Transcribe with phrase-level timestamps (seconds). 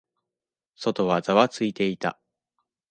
[0.77, 2.19] 外はざわついていた。